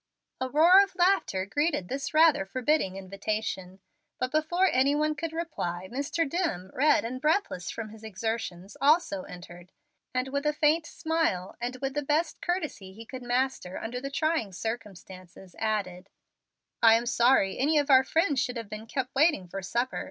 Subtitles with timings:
[0.39, 3.79] A roar of laughter greeted this rather forbidding invitation.
[4.17, 6.27] But, before any one could reply, Mr.
[6.27, 9.71] Dlimm, red and breathless from his exertions, also entered,
[10.11, 14.09] and with a faint smile and with the best courtesy he could master under the
[14.09, 16.09] trying circumstances, added:
[16.81, 19.99] "I am sorry any of our friends should have been kept waiting for supper.